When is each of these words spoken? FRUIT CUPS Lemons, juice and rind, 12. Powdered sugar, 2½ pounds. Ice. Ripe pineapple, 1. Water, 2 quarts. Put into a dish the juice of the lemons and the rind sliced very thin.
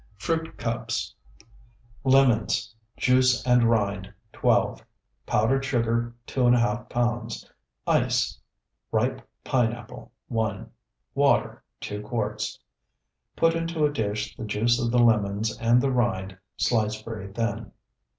FRUIT 0.17 0.57
CUPS 0.57 1.13
Lemons, 2.03 2.73
juice 2.97 3.45
and 3.45 3.65
rind, 3.69 4.11
12. 4.33 4.83
Powdered 5.27 5.63
sugar, 5.63 6.15
2½ 6.25 6.89
pounds. 6.89 7.47
Ice. 7.85 8.39
Ripe 8.91 9.21
pineapple, 9.43 10.11
1. 10.27 10.67
Water, 11.13 11.61
2 11.81 12.01
quarts. 12.01 12.57
Put 13.35 13.53
into 13.53 13.85
a 13.85 13.93
dish 13.93 14.35
the 14.35 14.43
juice 14.45 14.79
of 14.83 14.89
the 14.89 14.97
lemons 14.97 15.55
and 15.59 15.79
the 15.79 15.91
rind 15.91 16.35
sliced 16.57 17.05
very 17.05 17.31
thin. 17.31 17.71